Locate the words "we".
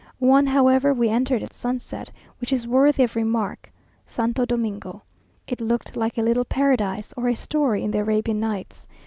0.95-1.09